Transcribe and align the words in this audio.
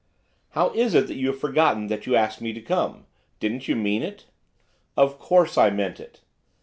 'How 0.57 0.69
is 0.71 0.95
it 0.95 1.05
that 1.05 1.15
you 1.17 1.27
have 1.27 1.39
forgotten 1.39 1.85
that 1.85 2.07
you 2.07 2.15
asked 2.15 2.41
me 2.41 2.53
to 2.53 2.59
come? 2.59 3.05
didn't 3.39 3.67
you 3.67 3.75
mean 3.75 4.01
it?' 4.01 4.25
'Of 4.97 5.19
course 5.19 5.59
I 5.59 5.69
meant 5.69 5.99
it. 5.99 6.21